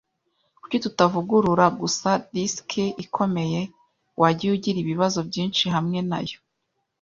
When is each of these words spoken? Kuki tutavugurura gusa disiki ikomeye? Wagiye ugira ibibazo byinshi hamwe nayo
Kuki 0.61 0.77
tutavugurura 0.83 1.65
gusa 1.81 2.09
disiki 2.33 2.83
ikomeye? 3.03 3.61
Wagiye 4.21 4.51
ugira 4.55 4.77
ibibazo 4.83 5.19
byinshi 5.29 5.63
hamwe 5.75 5.99
nayo 6.09 6.37